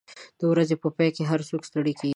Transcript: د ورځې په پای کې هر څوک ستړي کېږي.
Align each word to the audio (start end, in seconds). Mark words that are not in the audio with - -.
د 0.39 0.41
ورځې 0.51 0.75
په 0.83 0.87
پای 0.97 1.09
کې 1.15 1.23
هر 1.31 1.39
څوک 1.49 1.61
ستړي 1.69 1.93
کېږي. 1.99 2.09